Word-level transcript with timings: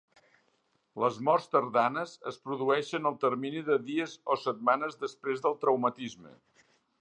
Les 1.01 1.17
morts 1.27 1.43
tardanes 1.55 2.15
es 2.31 2.39
produeixen 2.47 3.05
al 3.11 3.19
termini 3.25 3.61
de 3.69 3.77
dies 3.91 4.17
o 4.37 4.39
setmanes 4.47 4.99
després 5.05 5.45
del 5.45 5.57
traumatisme. 5.67 6.35